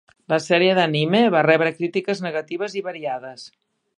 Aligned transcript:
La 0.31 0.37
sèrie 0.45 0.77
d'anime 0.79 1.19
va 1.35 1.43
rebre 1.47 1.75
crítiques 1.81 2.25
negatives 2.29 2.79
i 2.81 2.85
variades. 2.91 3.47